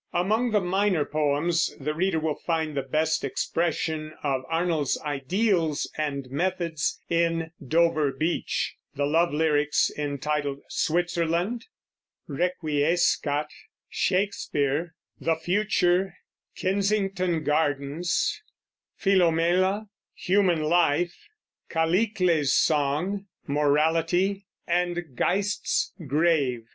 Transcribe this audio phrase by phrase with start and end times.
[0.13, 6.27] Among the minor poems the reader will find the best expression of Arnold's ideals and
[6.31, 11.67] methods in "Dover Beach," the love lyrics entitled "Switzerland,"
[12.27, 13.49] "Requiescat,"
[13.91, 16.15] "Shakespeare," "The Future,"
[16.57, 18.41] "Kensington Gardens,"
[18.97, 21.15] "Philomela," "Human Life,"
[21.69, 26.63] "Callicles's Song," "Morality," and "Geist's Grave."